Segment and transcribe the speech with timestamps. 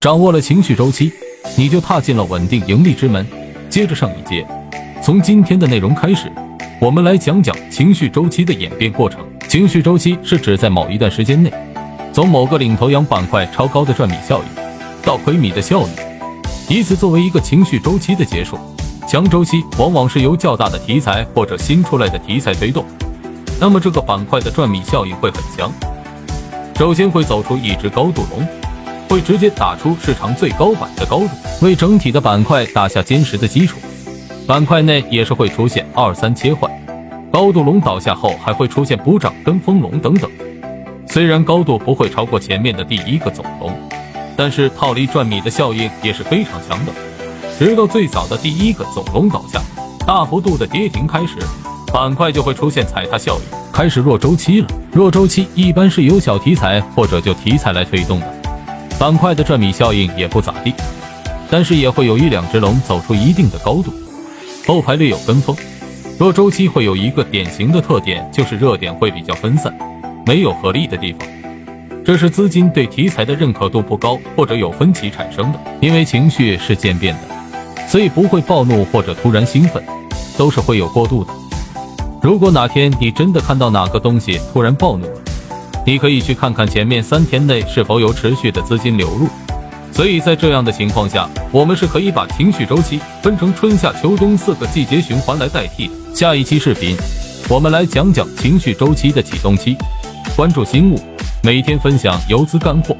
[0.00, 1.12] 掌握了情绪周期，
[1.56, 3.26] 你就踏进了稳定盈利之门。
[3.68, 4.46] 接着上一节，
[5.02, 6.30] 从今天的内容开始，
[6.80, 9.26] 我们来讲讲情绪周期的演变过程。
[9.48, 11.52] 情绪周期是指在某一段时间内，
[12.12, 14.44] 从某个领头羊板块超高的赚米效应
[15.02, 15.88] 到亏米的效应，
[16.68, 18.56] 以此作为一个情绪周期的结束。
[19.08, 22.84] 强周期往往是由较大的题材或者新出来的题材推动，
[23.60, 25.72] 那么这个板块的赚米效应会很强。
[26.76, 28.46] 首先会走出一只高度龙，
[29.08, 31.30] 会直接打出市场最高板的高度，
[31.62, 33.78] 为整体的板块打下坚实的基础。
[34.46, 36.70] 板块内也是会出现二三切换，
[37.32, 40.30] 高度龙倒下后还会出现补涨跟风龙等等。
[41.06, 43.72] 虽然高度不会超过前面的第一个总龙，
[44.36, 46.92] 但是套利赚米的效应也是非常强的。
[47.58, 49.60] 直到最早的第一个总龙倒下，
[50.06, 51.34] 大幅度的跌停开始，
[51.92, 54.68] 板块就会出现踩踏效应，开始弱周期了。
[54.92, 58.37] 弱周期一般是由小题材或者就题材来推动的，
[58.98, 60.74] 板块的赚米效应也不咋地，
[61.48, 63.92] 但是也会有一两只龙走出一定的高度，
[64.66, 65.56] 后排略有跟风。
[66.18, 69.72] 若周期会有一个典型的特点，就是热点会比较分散，
[70.26, 71.28] 没有合力的地方，
[72.04, 75.60] 这是资金对题材的认可度不高或者有分歧产生的。
[75.80, 79.80] 因为情绪是渐变的，所以不会暴怒或者突然兴奋，
[80.36, 81.32] 都是会有过渡的。
[82.20, 85.22] 如果哪天你真的看到哪个东西突然暴怒了，
[85.88, 89.26] 你可以去看看前面三天内是否有持续的资金流入。
[89.90, 95.90] 所以在这样的情况下，我们是可以把情绪周期分成春夏秋冬四个季节循环来代替。
[96.14, 96.94] 下一期视频，
[97.48, 99.78] 我们来讲讲情绪周期的启动期。
[100.36, 101.00] 关注新物，
[101.42, 102.94] 每天分享游资干货。